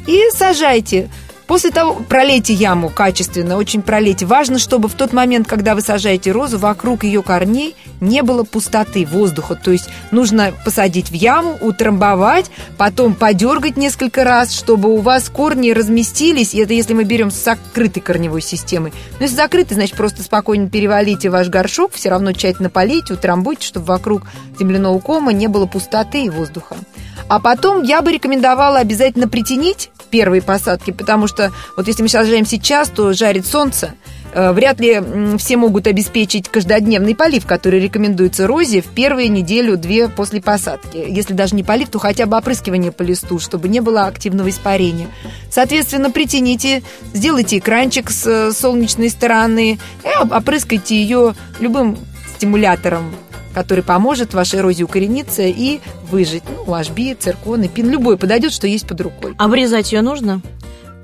И 0.07 0.21
сажайте 0.33 1.09
После 1.53 1.71
того, 1.71 2.03
пролейте 2.09 2.55
яму 2.55 2.89
качественно, 2.89 3.59
очень 3.59 3.83
пролейте. 3.83 4.25
Важно, 4.25 4.59
чтобы 4.59 4.89
в 4.89 4.95
тот 4.95 5.13
момент, 5.13 5.47
когда 5.47 5.75
вы 5.75 5.83
сажаете 5.83 6.33
розу, 6.33 6.57
вокруг 6.57 7.05
ее 7.05 7.23
корней 7.23 7.77
не 8.01 8.23
было 8.23 8.43
пустоты, 8.43 9.05
воздуха. 9.05 9.55
То 9.55 9.71
есть 9.71 9.91
нужно 10.13 10.55
посадить 10.65 11.11
в 11.11 11.13
яму, 11.13 11.59
утрамбовать, 11.61 12.51
потом 12.79 13.13
подергать 13.13 13.77
несколько 13.77 14.25
раз, 14.25 14.55
чтобы 14.55 14.89
у 14.89 15.03
вас 15.03 15.29
корни 15.29 15.73
разместились. 15.73 16.55
Это 16.55 16.73
если 16.73 16.95
мы 16.95 17.05
берем 17.05 17.31
с 17.31 17.45
закрытой 17.45 18.01
корневой 18.01 18.41
системой. 18.41 18.95
Но 19.19 19.25
если 19.25 19.37
закрытый, 19.37 19.75
значит, 19.75 19.95
просто 19.95 20.23
спокойно 20.23 20.71
перевалите 20.71 21.29
ваш 21.29 21.51
горшок, 21.51 21.93
все 21.93 22.09
равно 22.09 22.33
тщательно 22.33 22.71
полейте, 22.71 23.13
утрамбуйте, 23.13 23.67
чтобы 23.67 23.85
вокруг 23.85 24.23
земляного 24.59 24.99
кома 25.01 25.35
не 25.35 25.49
было 25.49 25.67
пустоты 25.67 26.25
и 26.25 26.31
воздуха. 26.31 26.77
А 27.29 27.41
потом 27.41 27.83
я 27.83 28.03
бы 28.03 28.13
рекомендовала 28.13 28.79
обязательно 28.79 29.29
притянить 29.29 29.91
первые 30.11 30.43
посадки, 30.43 30.91
потому 30.91 31.27
что 31.27 31.53
вот 31.77 31.89
если 31.89 32.03
мы 32.03 32.09
сажаем 32.09 32.45
сейчас, 32.45 32.89
то 32.91 33.13
жарит 33.13 33.47
солнце, 33.47 33.95
э, 34.35 34.53
вряд 34.53 34.79
ли 34.79 35.01
все 35.39 35.57
могут 35.57 35.87
обеспечить 35.87 36.49
каждодневный 36.49 37.15
полив, 37.15 37.47
который 37.47 37.81
рекомендуется 37.81 38.47
розе 38.47 38.83
в 38.83 38.89
первые 38.89 39.29
неделю-две 39.29 40.09
после 40.09 40.43
посадки. 40.43 40.99
Если 41.09 41.33
даже 41.33 41.55
не 41.55 41.65
полив, 41.65 41.89
то 41.89 41.99
хотя 41.99 42.27
бы 42.27 42.37
опрыскивание 42.37 42.93
по 42.93 43.03
листу, 43.03 43.39
чтобы 43.39 43.69
не 43.69 43.81
было 43.81 44.05
активного 44.05 44.51
испарения. 44.51 45.09
Соответственно, 45.51 46.11
притяните, 46.11 46.83
сделайте 47.15 47.59
экранчик 47.59 48.11
с 48.11 48.27
э, 48.27 48.53
солнечной 48.53 49.09
стороны 49.09 49.79
и 50.05 50.31
опрыскайте 50.31 50.95
ее 50.95 51.35
любым 51.59 51.97
стимулятором 52.37 53.15
который 53.55 53.83
поможет 53.85 54.35
вашей 54.35 54.61
розе 54.61 54.85
укорениться 54.85 55.43
и 55.43 55.81
выжить. 56.11 56.43
Ну, 56.67 56.75
ашби, 56.75 57.15
циркон, 57.15 57.69
пин, 57.69 57.91
любой 57.91 58.17
подойдет, 58.17 58.53
что 58.53 58.67
есть 58.67 58.87
под 58.87 59.01
рукой. 59.01 59.35
Обрезать 59.39 59.93
ее 59.93 60.03
нужно? 60.03 60.41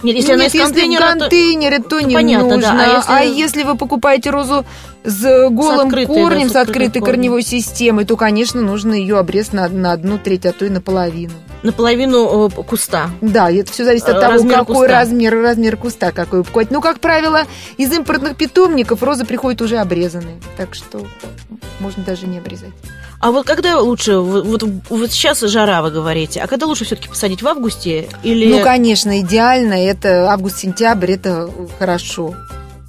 Нет, 0.03 0.17
если 0.17 0.31
Нет, 0.31 0.37
она 0.37 0.47
из 0.47 0.55
если 0.55 0.67
контейнера, 0.67 1.07
в 1.07 1.19
контейнере, 1.19 1.79
то, 1.79 1.89
то, 1.89 2.01
не 2.01 2.15
понятно, 2.15 2.57
нужно. 2.57 2.73
Да. 2.73 3.05
А, 3.09 3.23
если... 3.23 3.33
а 3.33 3.37
если 3.37 3.63
вы 3.65 3.77
покупаете 3.77 4.31
розу 4.31 4.65
с 5.05 5.49
голым 5.51 5.79
с 5.79 5.85
открытой, 5.87 6.15
корнем, 6.15 6.47
да, 6.47 6.49
с, 6.49 6.53
с 6.53 6.57
открытой 6.57 7.01
корнем. 7.01 7.05
корневой 7.05 7.43
системой, 7.43 8.05
то, 8.05 8.17
конечно, 8.17 8.61
нужно 8.61 8.95
ее 8.95 9.19
обрезать 9.19 9.53
на, 9.55 9.69
на 9.69 9.93
одну 9.93 10.19
треть, 10.19 10.47
а 10.47 10.53
то 10.53 10.65
и 10.65 10.69
наполовину. 10.69 11.33
наполовину 11.63 12.49
э, 12.49 12.51
куста. 12.63 13.11
Да, 13.21 13.51
это 13.51 13.73
все 13.73 13.85
зависит 13.85 14.09
от 14.09 14.21
того, 14.21 14.35
Размер 14.35 14.59
какой 14.59 14.77
куста. 14.77 14.89
размер, 14.89 15.41
размер 15.41 15.77
куста 15.77 16.13
какой 16.13 16.45
покупать. 16.45 16.71
Ну, 16.71 16.81
как 16.81 17.01
правило, 17.01 17.43
из 17.77 17.93
импортных 17.93 18.37
питомников 18.37 19.03
розы 19.03 19.25
приходят 19.25 19.61
уже 19.63 19.79
обрезанные. 19.79 20.37
Так 20.57 20.75
что 20.75 21.05
можно 21.81 22.05
даже 22.05 22.27
не 22.27 22.39
обрезать. 22.39 22.71
А 23.21 23.33
вот 23.33 23.47
когда 23.47 23.81
лучше, 23.81 24.19
вот, 24.19 24.63
вот, 24.63 25.11
сейчас 25.11 25.41
жара, 25.41 25.83
вы 25.83 25.91
говорите, 25.91 26.41
а 26.41 26.47
когда 26.47 26.67
лучше 26.67 26.85
все-таки 26.85 27.09
посадить 27.09 27.43
в 27.43 27.49
августе 27.49 28.09
или... 28.23 28.53
Ну, 28.53 28.63
конечно, 28.63 29.21
идеально. 29.21 29.75
Это 29.75 30.31
август-сентябрь, 30.31 31.13
это 31.13 31.51
хорошо 31.79 32.35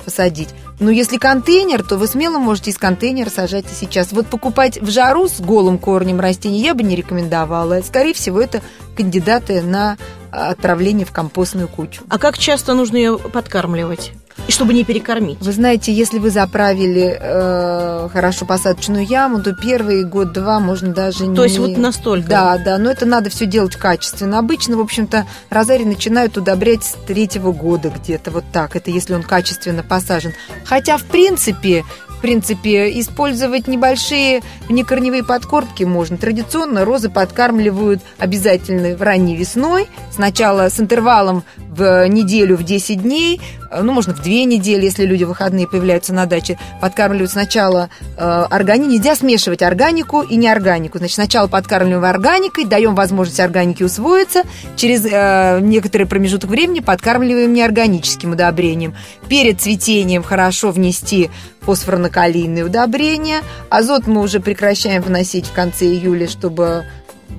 посадить. 0.06 0.50
Но 0.80 0.92
если 0.92 1.18
контейнер, 1.18 1.84
то 1.84 1.98
вы 1.98 2.08
смело 2.08 2.38
можете 2.38 2.72
из 2.72 2.78
контейнера 2.78 3.30
сажать 3.30 3.66
и 3.66 3.76
сейчас. 3.76 4.12
Вот 4.12 4.28
покупать 4.28 4.80
в 4.80 4.90
жару 4.90 5.28
с 5.28 5.42
голым 5.42 5.78
корнем 5.78 6.20
растений 6.20 6.62
я 6.62 6.74
бы 6.74 6.84
не 6.84 6.96
рекомендовала. 6.96 7.82
Скорее 7.82 8.14
всего, 8.14 8.40
это 8.40 8.62
кандидаты 8.96 9.62
на 9.62 9.98
отправление 10.32 11.06
в 11.06 11.12
компостную 11.12 11.68
кучу. 11.68 12.04
А 12.08 12.18
как 12.18 12.38
часто 12.38 12.76
нужно 12.76 12.98
ее 12.98 13.18
подкармливать? 13.18 14.14
И 14.50 14.52
чтобы 14.52 14.74
не 14.74 14.84
перекормить. 14.84 15.38
Вы 15.42 15.52
знаете, 15.52 15.94
если 15.94 16.18
вы 16.18 16.32
заправили 16.32 17.16
э, 17.22 18.10
хорошо 18.12 18.48
посадочную 18.48 19.06
яму, 19.06 19.44
то 19.44 19.54
первый 19.54 20.04
год-два 20.04 20.60
можно 20.60 20.92
даже 20.92 21.28
не... 21.28 21.36
То 21.36 21.44
есть 21.44 21.60
вот 21.60 21.78
настолько? 21.78 22.28
Да, 22.28 22.58
да, 22.58 22.80
но 22.80 22.90
это 22.90 23.06
надо 23.06 23.30
все 23.30 23.46
делать 23.46 23.76
качественно. 23.76 24.40
Обычно, 24.40 24.78
в 24.78 24.80
общем-то, 24.80 25.28
розарий 25.52 25.86
начинают 25.86 26.36
удобрять 26.36 26.84
с 26.84 26.96
третьего 27.06 27.52
года 27.52 27.92
где-то, 27.96 28.32
вот 28.32 28.44
так. 28.52 28.76
Это 28.76 28.90
если 28.90 29.14
он 29.14 29.22
качественно 29.22 29.84
посажен. 29.84 30.34
Хотя, 30.66 30.98
в 30.98 31.04
принципе, 31.04 31.86
в 32.20 32.22
принципе, 32.22 33.00
использовать 33.00 33.70
небольшие 33.70 34.42
внекорневые 34.68 35.24
подкормки 35.24 35.86
можно. 35.86 36.18
Традиционно 36.18 36.84
розы 36.84 37.10
подкармливают 37.10 38.02
обязательно 38.18 38.98
в 38.98 39.02
ранней 39.02 39.38
весной. 39.38 39.88
Сначала 40.12 40.68
с 40.68 40.82
интервалом 40.82 41.46
в 41.70 42.06
неделю, 42.10 42.58
в 42.58 42.64
10 42.64 43.04
дней, 43.04 43.40
ну, 43.72 43.94
можно 43.94 44.14
в 44.14 44.22
2 44.22 44.26
недели, 44.44 44.84
если 44.84 45.06
люди 45.06 45.24
выходные 45.24 45.66
появляются 45.66 46.14
на 46.14 46.26
даче, 46.26 46.60
подкармливают 46.82 47.32
сначала 47.32 47.90
э, 48.18 48.22
органику. 48.22 48.92
Нельзя 48.92 49.16
смешивать 49.16 49.62
органику 49.62 50.22
и 50.22 50.36
неорганику. 50.36 50.98
Значит, 50.98 51.16
сначала 51.16 51.48
подкармливаем 51.48 52.04
органикой, 52.04 52.66
даем 52.66 52.96
возможность 52.96 53.40
органике 53.40 53.86
усвоиться, 53.86 54.44
через 54.76 55.06
э, 55.06 55.60
некоторый 55.62 56.04
промежуток 56.04 56.50
времени 56.50 56.82
подкармливаем 56.82 57.54
неорганическим 57.54 58.34
удобрением. 58.34 58.94
Перед 59.30 59.62
цветением 59.62 60.22
хорошо 60.22 60.72
внести 60.72 61.30
фосфорно-калийные 61.62 62.64
удобрения. 62.64 63.42
Азот 63.70 64.08
мы 64.08 64.22
уже 64.22 64.40
прекращаем 64.40 65.02
вносить 65.02 65.46
в 65.46 65.54
конце 65.54 65.86
июля, 65.86 66.28
чтобы 66.28 66.86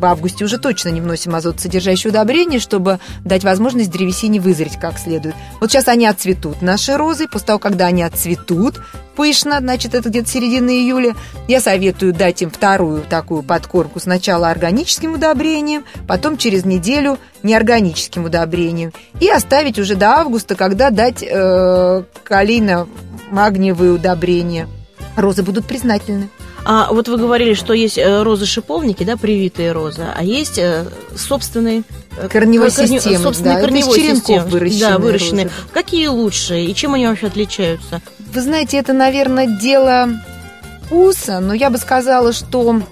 в 0.00 0.04
августе 0.04 0.44
уже 0.44 0.58
точно 0.58 0.88
не 0.88 1.00
вносим 1.00 1.34
азотосодержащие 1.34 2.10
удобрения, 2.10 2.58
чтобы 2.58 3.00
дать 3.24 3.44
возможность 3.44 3.90
древесине 3.90 4.40
вызреть 4.40 4.78
как 4.78 4.98
следует. 4.98 5.34
Вот 5.60 5.70
сейчас 5.70 5.88
они 5.88 6.06
отцветут, 6.06 6.62
наши 6.62 6.96
розы. 6.96 7.28
После 7.28 7.48
того, 7.48 7.58
когда 7.58 7.86
они 7.86 8.02
отцветут 8.02 8.80
пышно, 9.16 9.58
значит, 9.60 9.94
это 9.94 10.08
где-то 10.08 10.28
середина 10.28 10.70
июля, 10.70 11.14
я 11.48 11.60
советую 11.60 12.14
дать 12.14 12.40
им 12.40 12.50
вторую 12.50 13.02
такую 13.02 13.42
подкормку. 13.42 14.00
Сначала 14.00 14.48
органическим 14.48 15.14
удобрением, 15.14 15.84
потом 16.08 16.38
через 16.38 16.64
неделю 16.64 17.18
неорганическим 17.42 18.24
удобрением. 18.24 18.92
И 19.20 19.28
оставить 19.28 19.78
уже 19.78 19.96
до 19.96 20.12
августа, 20.12 20.54
когда 20.54 20.90
дать 20.90 21.22
э, 21.22 22.02
калийно-магниевые 23.30 23.92
удобрения. 23.92 24.68
Розы 25.16 25.42
будут 25.42 25.66
признательны. 25.66 26.28
А 26.64 26.92
вот 26.92 27.08
вы 27.08 27.16
говорили, 27.16 27.54
что 27.54 27.72
есть 27.72 27.96
э, 27.96 28.22
розы-шиповники, 28.22 29.02
да, 29.02 29.16
привитые 29.16 29.72
розы, 29.72 30.04
а 30.14 30.22
есть 30.22 30.58
э, 30.58 30.84
собственные 31.16 31.84
э, 32.18 32.28
Корневой 32.28 32.68
корне- 32.68 32.98
системы, 33.00 33.18
собственные 33.24 33.54
да, 33.54 33.60
из 33.60 33.64
корневой 33.64 33.96
черенков 33.98 34.20
системы. 34.26 34.46
выращенные 34.50 34.90
Да, 34.90 34.98
выращенные. 34.98 35.44
розы. 35.44 35.54
Какие 35.72 36.06
лучшие 36.08 36.66
и 36.66 36.74
чем 36.74 36.92
они 36.94 37.06
вообще 37.06 37.28
отличаются? 37.28 38.02
Вы 38.34 38.40
знаете, 38.42 38.76
это, 38.76 38.92
наверное, 38.92 39.46
дело 39.46 40.10
вкуса, 40.84 41.40
но 41.40 41.54
я 41.54 41.70
бы 41.70 41.78
сказала, 41.78 42.34
что 42.34 42.82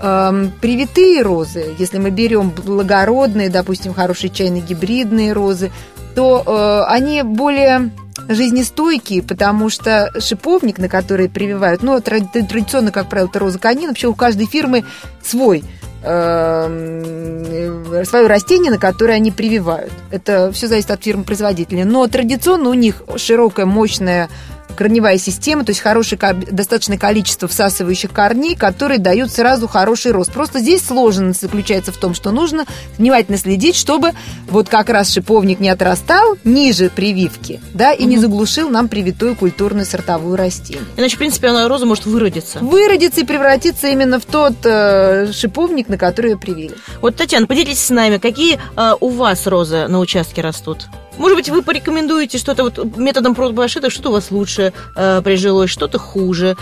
эм, 0.00 0.52
привитые 0.60 1.22
розы, 1.22 1.74
если 1.78 1.98
мы 1.98 2.10
берем 2.10 2.50
благородные, 2.50 3.48
допустим, 3.48 3.94
хорошие 3.94 4.28
чайные 4.28 4.60
гибридные 4.62 5.32
розы, 5.32 5.72
то 6.14 6.42
э, 6.46 6.92
они 6.92 7.22
более 7.22 7.90
жизнестойкие, 8.28 9.22
потому 9.22 9.70
что 9.70 10.10
шиповник, 10.20 10.78
на 10.78 10.88
который 10.88 11.28
прививают, 11.28 11.82
ну, 11.82 12.00
тра- 12.00 12.20
традиционно, 12.20 12.92
как 12.92 13.08
правило, 13.08 13.28
это 13.28 13.38
роза 13.38 13.58
канина, 13.58 13.88
вообще 13.88 14.08
у 14.08 14.14
каждой 14.14 14.46
фирмы 14.46 14.84
свой 15.22 15.64
эм, 16.04 18.04
свое 18.04 18.26
растение, 18.26 18.70
на 18.70 18.78
которое 18.78 19.14
они 19.14 19.30
прививают. 19.30 19.92
Это 20.10 20.52
все 20.52 20.68
зависит 20.68 20.90
от 20.90 21.02
фирмы-производителя. 21.02 21.84
Но 21.84 22.06
традиционно 22.06 22.68
у 22.68 22.74
них 22.74 23.02
широкая, 23.16 23.66
мощная 23.66 24.28
корневая 24.76 25.18
система, 25.18 25.64
то 25.64 25.70
есть 25.70 25.80
хорошее, 25.80 26.18
достаточное 26.50 26.98
количество 26.98 27.48
всасывающих 27.48 28.12
корней, 28.12 28.56
которые 28.56 28.98
дают 28.98 29.30
сразу 29.30 29.68
хороший 29.68 30.12
рост. 30.12 30.32
Просто 30.32 30.58
здесь 30.58 30.84
сложность 30.84 31.40
заключается 31.40 31.92
в 31.92 31.96
том, 31.96 32.14
что 32.14 32.30
нужно 32.32 32.64
внимательно 32.98 33.38
следить, 33.38 33.76
чтобы 33.76 34.10
вот 34.48 34.68
как 34.68 34.88
раз 34.88 35.12
шиповник 35.12 35.60
не 35.60 35.68
отрастал 35.68 36.36
ниже 36.44 36.90
прививки, 36.90 37.60
да, 37.72 37.92
и 37.92 38.04
не 38.04 38.16
Мгм. 38.16 38.22
заглушил 38.22 38.68
нам 38.70 38.88
привитую 38.88 39.36
культурную 39.36 39.86
сортовую 39.86 40.36
растение. 40.36 40.84
Иначе, 40.96 41.16
в 41.16 41.18
принципе, 41.18 41.48
она 41.48 41.68
роза 41.68 41.86
может 41.86 42.06
выродиться. 42.06 42.58
Выродиться 42.60 43.20
и 43.20 43.24
превратиться 43.24 43.88
именно 43.88 44.18
в 44.18 44.24
тот 44.24 44.54
э, 44.64 45.30
шиповник, 45.32 45.88
на 45.88 45.98
который 45.98 46.32
ее 46.32 46.38
привили. 46.38 46.74
Вот, 47.00 47.16
Татьяна, 47.16 47.46
поделитесь 47.46 47.84
с 47.84 47.90
нами, 47.90 48.18
какие 48.18 48.58
э, 48.76 48.92
у 49.00 49.08
вас 49.10 49.46
розы 49.46 49.86
на 49.88 49.98
участке 50.00 50.40
растут? 50.42 50.86
Может 51.18 51.36
быть, 51.36 51.48
вы 51.48 51.62
порекомендуете 51.62 52.38
что-то 52.38 52.64
вот 52.64 52.96
методом 52.96 53.34
проб 53.34 53.58
и 53.58 53.62
ошибок, 53.62 53.92
что 53.92 54.10
у 54.10 54.12
вас 54.12 54.30
лучше 54.30 54.72
э, 54.96 55.22
прижилось, 55.22 55.70
что-то 55.70 55.98
хуже. 55.98 56.56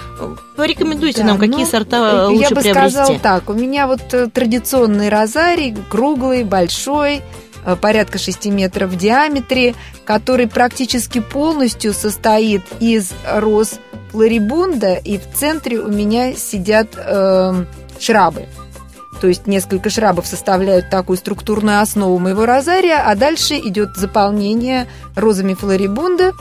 Порекомендуйте 0.57 1.23
Да, 1.23 1.29
нам, 1.29 1.39
какие 1.39 1.65
ну, 1.65 1.67
сорта 1.67 1.97
э, 1.97 2.27
лучше 2.27 2.43
Я 2.43 2.49
бы 2.51 2.61
приобрести. 2.61 2.91
сказала 2.91 3.19
так, 3.19 3.51
у 3.51 3.55
меня 3.55 3.87
вот 3.87 4.03
э, 4.13 4.29
традиционный 4.29 5.09
розарий, 5.09 5.77
круглый, 5.89 6.45
большой, 6.45 7.23
э, 7.65 7.77
порядка 7.77 8.19
6 8.19 8.47
метров 8.47 8.91
в 8.91 8.97
диаметре, 8.97 9.75
который 10.05 10.47
практически 10.49 11.21
полностью 11.21 11.95
состоит 11.95 12.63
из 12.81 13.13
роз 13.27 13.79
флорибунда, 14.11 14.95
и 14.95 15.19
в 15.19 15.33
центре 15.35 15.79
у 15.79 15.89
меня 15.89 16.35
сидят 16.35 16.89
э, 16.97 17.65
шрабы. 17.99 18.47
То 19.23 19.29
есть 19.29 19.47
несколько 19.47 19.89
шрабов 19.89 20.27
составляют 20.27 20.91
такую 20.91 21.17
структурную 21.17 21.81
основу 21.81 22.19
моего 22.19 22.45
розария, 22.45 23.05
а 23.07 23.15
дальше 23.15 23.55
идет 23.55 23.91
заполнение 23.95 24.89
розами 25.15 25.55
флорибунда. 25.55 26.33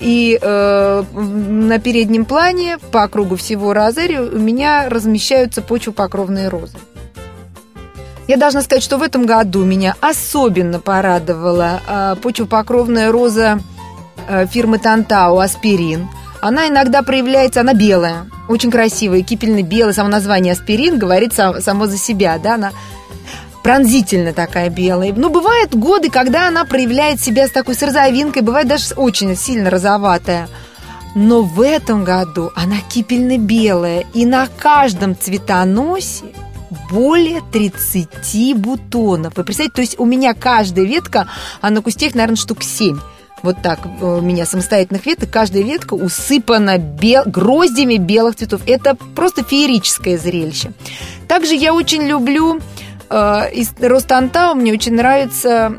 И 0.00 0.36
э, 0.42 1.04
на 1.12 1.78
переднем 1.78 2.24
плане 2.24 2.78
по 2.90 3.06
кругу 3.06 3.36
всего 3.36 3.72
розария 3.72 4.20
у 4.20 4.36
меня 4.36 4.88
размещаются 4.88 5.62
почвопокровные 5.62 6.48
розы. 6.48 6.76
Я 8.26 8.36
должна 8.36 8.62
сказать, 8.62 8.82
что 8.82 8.98
в 8.98 9.02
этом 9.02 9.24
году 9.24 9.64
меня 9.64 9.94
особенно 10.00 10.80
порадовала 10.80 11.80
э, 11.86 12.16
почвопокровная 12.20 13.12
роза 13.12 13.60
э, 14.26 14.46
фирмы 14.48 14.80
Тантау 14.80 15.38
Аспирин. 15.38 16.08
Она 16.42 16.66
иногда 16.66 17.02
проявляется, 17.02 17.60
она 17.60 17.72
белая, 17.72 18.26
очень 18.48 18.72
красивая, 18.72 19.22
кипельно-белая. 19.22 19.92
Само 19.94 20.08
название 20.08 20.54
Аспирин 20.54 20.98
говорит 20.98 21.32
сам- 21.32 21.60
само 21.60 21.86
за 21.86 21.96
себя, 21.96 22.36
да, 22.38 22.56
она 22.56 22.72
пронзительно 23.62 24.32
такая 24.32 24.68
белая. 24.68 25.12
Но 25.12 25.30
бывают 25.30 25.72
годы, 25.72 26.10
когда 26.10 26.48
она 26.48 26.64
проявляет 26.64 27.20
себя 27.20 27.46
с 27.46 27.52
такой 27.52 27.76
с 27.76 27.82
розовинкой, 27.82 28.42
бывает 28.42 28.66
даже 28.66 28.92
очень 28.96 29.36
сильно 29.36 29.70
розоватая. 29.70 30.48
Но 31.14 31.42
в 31.42 31.60
этом 31.60 32.02
году 32.02 32.50
она 32.56 32.78
кипельно-белая, 32.92 34.04
и 34.12 34.26
на 34.26 34.48
каждом 34.48 35.16
цветоносе 35.16 36.24
более 36.90 37.40
30 37.52 38.54
бутонов. 38.56 39.34
Вы 39.36 39.44
представляете, 39.44 39.74
то 39.76 39.80
есть 39.82 40.00
у 40.00 40.06
меня 40.06 40.34
каждая 40.34 40.86
ветка, 40.86 41.28
а 41.60 41.70
на 41.70 41.82
кусте 41.82 42.06
их, 42.06 42.16
наверное, 42.16 42.34
штук 42.34 42.64
7. 42.64 42.98
Вот 43.42 43.56
так 43.62 43.80
э, 43.84 44.04
у 44.04 44.20
меня 44.20 44.46
самостоятельных 44.46 45.06
веток, 45.06 45.30
каждая 45.30 45.62
ветка 45.62 45.94
усыпана 45.94 46.78
бел... 46.78 47.24
гроздями 47.26 47.96
белых 47.96 48.36
цветов. 48.36 48.62
Это 48.66 48.96
просто 49.14 49.42
феерическое 49.44 50.18
зрелище. 50.18 50.72
Также 51.28 51.54
я 51.54 51.74
очень 51.74 52.02
люблю 52.02 52.60
э, 53.10 53.52
из 53.52 53.72
Ростантау, 53.80 54.54
мне 54.54 54.72
очень 54.72 54.94
нравится 54.94 55.72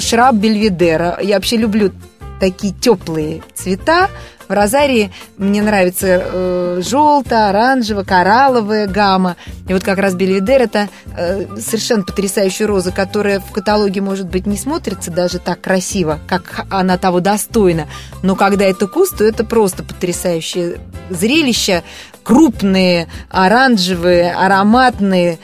шраб 0.00 0.34
Бельведера. 0.34 1.18
Я 1.22 1.36
вообще 1.36 1.56
люблю 1.56 1.92
такие 2.40 2.74
теплые 2.74 3.42
цвета. 3.54 4.10
Розарии 4.54 5.12
мне 5.36 5.62
нравится 5.62 6.22
э, 6.24 6.80
желто, 6.84 7.48
оранжево, 7.48 8.02
коралловая 8.02 8.86
гамма. 8.86 9.36
И 9.68 9.72
вот 9.72 9.82
как 9.82 9.98
раз 9.98 10.14
Бельведер 10.14 10.62
это 10.62 10.88
э, 11.16 11.46
совершенно 11.58 12.02
потрясающая 12.02 12.66
роза, 12.66 12.92
которая 12.92 13.40
в 13.40 13.50
каталоге, 13.52 14.00
может 14.00 14.28
быть, 14.28 14.46
не 14.46 14.56
смотрится 14.56 15.10
даже 15.10 15.38
так 15.38 15.60
красиво, 15.60 16.20
как 16.28 16.66
она 16.70 16.98
того 16.98 17.20
достойна. 17.20 17.86
Но 18.22 18.36
когда 18.36 18.64
это 18.64 18.86
куст, 18.86 19.18
то 19.18 19.24
это 19.24 19.44
просто 19.44 19.82
потрясающее 19.84 20.78
зрелище. 21.10 21.82
Крупные, 22.22 23.08
оранжевые, 23.28 24.32
ароматные, 24.32 25.38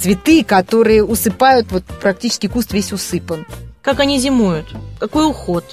цветы, 0.00 0.44
которые 0.44 1.04
усыпают, 1.04 1.70
вот 1.70 1.84
практически 2.00 2.46
куст 2.46 2.72
весь 2.72 2.92
усыпан. 2.92 3.46
Как 3.82 4.00
они 4.00 4.18
зимуют? 4.18 4.66
Какой 4.98 5.26
уход? 5.26 5.64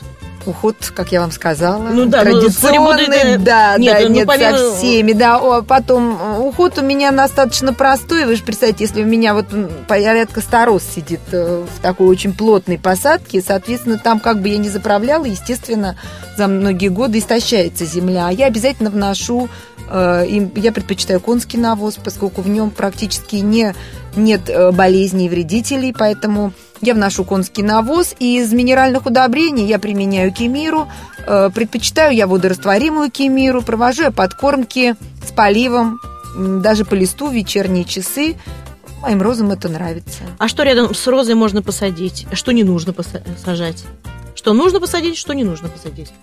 уход, 0.48 0.78
как 0.96 1.12
я 1.12 1.22
вам 1.22 1.32
сказала, 1.32 1.90
ну, 1.90 2.06
да, 2.06 2.24
ну, 2.24 2.40
традиционный, 2.40 3.38
ну, 3.38 3.44
да, 3.44 3.78
нет, 3.78 3.94
да, 3.94 4.00
ну, 4.08 4.14
нет, 4.14 4.28
помимо... 4.28 4.58
со 4.58 4.76
всеми, 4.76 5.14
да. 5.14 5.38
О, 5.38 5.62
потом 5.62 6.18
э, 6.20 6.40
уход 6.40 6.78
у 6.78 6.82
меня 6.82 7.12
достаточно 7.12 7.74
простой, 7.74 8.26
вы 8.26 8.36
же 8.36 8.44
представьте, 8.44 8.86
если 8.86 9.04
у 9.04 9.06
меня 9.06 9.34
вот 9.34 9.48
порядка 9.88 10.42
старос 10.42 10.84
сидит 10.84 11.20
э, 11.32 11.66
в 11.66 11.82
такой 11.82 12.08
очень 12.08 12.34
плотной 12.34 12.80
посадке, 12.80 13.42
соответственно, 13.42 13.98
там 13.98 14.20
как 14.20 14.42
бы 14.42 14.50
я 14.50 14.58
не 14.58 14.70
заправляла, 14.70 15.26
естественно, 15.26 15.98
за 16.38 16.48
многие 16.48 16.90
годы 16.90 17.20
истощается 17.20 17.86
земля. 17.86 18.28
А 18.28 18.32
я 18.32 18.46
обязательно 18.46 18.90
вношу, 18.90 19.50
э, 19.90 20.26
я 20.56 20.72
предпочитаю 20.72 21.20
конский 21.20 21.60
навоз, 21.60 21.98
поскольку 22.04 22.42
в 22.42 22.50
нем 22.50 22.72
практически 22.72 23.38
не, 23.38 23.76
нет 24.18 24.50
болезней 24.74 25.28
и 25.28 25.30
вредителей, 25.30 25.94
поэтому 25.98 26.54
я 26.82 26.94
вношу 26.94 27.24
конский 27.24 27.64
навоз, 27.64 28.16
и 28.20 28.40
из 28.40 28.54
минеральных 28.54 29.06
удобрений 29.06 29.66
я 29.66 29.80
применяю 29.80 30.32
кемиру. 30.32 30.88
Э, 31.26 31.50
предпочитаю 31.54 32.16
я 32.16 32.28
водорастворимую 32.28 33.12
кемиру, 33.12 33.62
провожу 33.62 34.04
я 34.04 34.12
подкормки 34.12 34.96
с 35.26 35.32
поливом, 35.32 36.00
даже 36.38 36.86
по 36.86 36.94
листу 36.94 37.30
в 37.30 37.34
вечерние 37.34 37.84
часы. 37.84 38.36
Моим 39.02 39.22
розам 39.22 39.52
это 39.52 39.70
нравится. 39.70 40.24
А 40.38 40.48
что 40.48 40.64
рядом 40.64 40.94
с 40.94 41.08
розой 41.08 41.36
можно 41.36 41.62
посадить? 41.62 42.28
Что 42.34 42.52
не 42.52 42.64
нужно 42.64 42.94
посажать? 42.94 43.84
Что 44.48 44.54
нужно 44.54 44.80
посадить, 44.80 45.18
что 45.18 45.34
не 45.34 45.44
нужно 45.44 45.68
посадить? 45.68 46.14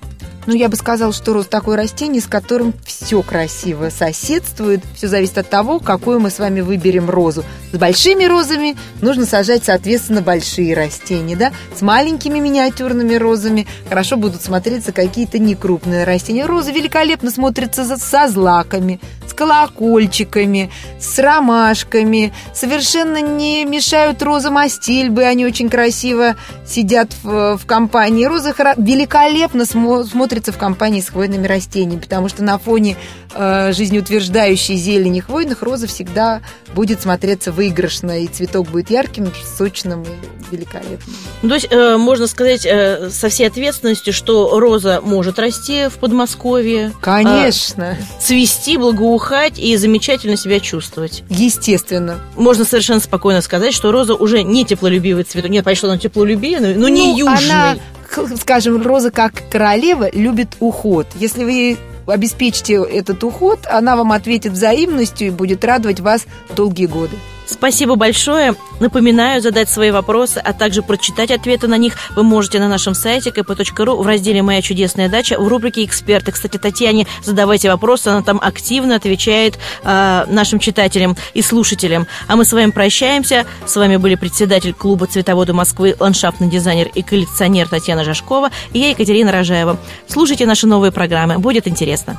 Ну, 0.47 0.55
я 0.55 0.71
бы 0.71 0.77
сказала, 0.77 1.13
что 1.13 1.35
роз 1.35 1.47
такое 1.47 1.77
растение, 1.77 2.23
с 2.23 2.27
которым 2.27 2.73
все 2.87 3.23
красиво 3.23 3.91
соседствует. 3.91 4.83
Все 4.95 5.09
зависит 5.09 5.39
от 5.39 5.49
того, 5.49 5.79
какую 5.79 6.21
мы 6.21 6.31
с 6.31 6.39
вами 6.39 6.61
выберем 6.61 7.09
розу. 7.09 7.45
С 7.73 7.77
большими 7.77 8.25
розами 8.25 8.77
нужно 9.01 9.27
сажать, 9.27 9.65
соответственно, 9.65 10.23
большие 10.23 10.75
растения, 10.75 11.37
да? 11.37 11.53
С 11.75 11.83
маленькими 11.83 12.39
миниатюрными 12.39 13.15
розами 13.15 13.67
хорошо 13.89 14.17
будут 14.17 14.43
смотреться 14.43 14.93
какие-то 14.93 15.39
некрупные 15.39 16.05
растения. 16.05 16.47
Розы 16.47 16.73
великолепно 16.73 17.31
смотрятся 17.31 17.85
со 17.97 18.29
злаками, 18.29 19.01
с 19.27 19.33
колокольчиками, 19.33 20.71
с 21.01 21.19
ромашками. 21.19 22.33
Совершенно 22.55 23.21
не 23.21 23.65
мешают 23.65 24.23
розам 24.23 24.59
астильбы, 24.59 25.25
они 25.25 25.47
очень 25.47 25.71
красиво 25.71 26.37
сидят 26.67 27.11
в, 27.23 27.57
в 27.57 27.67
компании. 27.67 28.14
Розы 28.23 28.55
великолепно 28.77 29.65
смотрятся 29.65 30.35
смотрится 30.35 30.53
в 30.53 30.59
компании 30.59 31.01
с 31.01 31.11
хвойными 31.11 31.47
растениями, 31.47 32.01
потому 32.01 32.29
что 32.29 32.43
на 32.43 32.59
фоне 32.59 32.97
э, 33.35 33.73
жизнеутверждающей 33.73 34.77
зелени 34.77 35.21
хвойных 35.21 35.63
роза 35.63 35.87
всегда 35.87 36.41
будет 36.75 37.01
смотреться 37.03 37.53
выигрышно, 37.53 38.23
и 38.23 38.27
цветок 38.27 38.69
будет 38.69 38.91
ярким, 38.91 39.31
сочным 39.57 40.03
и 40.03 40.55
великолепным. 40.55 41.15
Ну, 41.43 41.49
то 41.49 41.55
есть 41.55 41.69
э, 41.71 41.97
можно 41.97 42.27
сказать 42.27 42.67
э, 42.67 43.11
со 43.11 43.29
всей 43.29 43.47
ответственностью, 43.47 44.13
что 44.13 44.59
роза 44.59 45.01
может 45.03 45.39
расти 45.39 45.89
в 45.89 45.99
Подмосковье. 45.99 46.93
Конечно. 47.01 47.99
Э, 47.99 48.21
цвести, 48.21 48.77
благоухать 48.77 49.59
и 49.59 49.77
замечательно 49.77 50.37
себя 50.37 50.61
чувствовать. 50.61 51.23
Естественно. 51.29 52.19
Можно 52.37 52.65
совершенно 52.65 53.01
спокойно 53.01 53.41
сказать, 53.41 53.75
что 53.75 53.93
роза 53.93 54.15
уже 54.15 54.43
не 54.43 54.65
теплолюбивый 54.65 55.25
цветок. 55.25 55.51
Нет, 55.51 55.65
что 55.77 55.89
она 55.89 55.99
теплолюбивый, 55.99 56.75
но 56.75 56.83
ну, 56.83 56.89
не 56.89 57.19
южный. 57.19 57.51
Она 57.51 57.77
скажем, 58.41 58.83
роза 58.83 59.11
как 59.11 59.33
королева 59.51 60.11
любит 60.13 60.57
уход. 60.61 61.07
Если 61.15 61.45
вы 61.45 61.77
обеспечите 62.07 62.75
этот 62.75 63.25
уход, 63.25 63.61
она 63.71 63.97
вам 63.97 64.13
ответит 64.13 64.53
взаимностью 64.53 65.29
и 65.29 65.31
будет 65.31 65.65
радовать 65.65 66.01
вас 66.01 66.27
долгие 66.55 66.87
годы. 66.87 67.17
Спасибо 67.47 67.97
большое. 67.97 68.55
Напоминаю, 68.81 69.41
задать 69.41 69.69
свои 69.69 69.91
вопросы, 69.91 70.39
а 70.39 70.53
также 70.53 70.83
прочитать 70.83 71.31
ответы 71.31 71.69
на 71.69 71.77
них 71.77 71.95
вы 72.17 72.23
можете 72.23 72.59
на 72.59 72.69
нашем 72.69 72.95
сайте 72.95 73.31
kp.ru 73.31 74.03
в 74.03 74.07
разделе 74.07 74.43
«Моя 74.43 74.63
чудесная 74.63 75.09
дача» 75.09 75.39
в 75.39 75.47
рубрике 75.47 75.85
«Эксперты». 75.85 76.33
Кстати, 76.33 76.57
Татьяне 76.57 77.07
задавайте 77.23 77.71
вопросы, 77.71 78.09
она 78.09 78.23
там 78.23 78.41
активно 78.43 78.97
отвечает 78.97 79.59
э, 79.85 80.25
нашим 80.29 80.59
читателям 80.59 81.17
и 81.35 81.43
слушателям. 81.43 82.07
А 82.27 82.37
мы 82.37 82.45
с 82.45 82.53
вами 82.53 82.71
прощаемся. 82.71 83.47
С 83.67 83.77
вами 83.77 83.97
были 83.97 84.15
председатель 84.15 84.73
клуба 84.73 85.07
«Цветоводы 85.07 85.53
Москвы», 85.53 85.95
ландшафтный 85.99 86.49
дизайнер 86.49 86.89
и 86.95 87.03
коллекционер 87.03 87.69
Татьяна 87.69 88.05
Жашкова 88.05 88.51
и 88.73 88.79
я, 88.79 88.91
Екатерина 88.91 89.33
Рожаева. 89.33 89.79
Слушайте 90.09 90.47
наши 90.47 90.67
новые 90.67 90.93
программы, 90.93 91.39
будет 91.39 91.69
интересно. 91.69 92.19